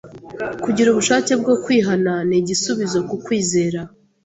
[0.63, 3.79] Kugira ubushake bwo kwihana n'igisubizo ku kwizera,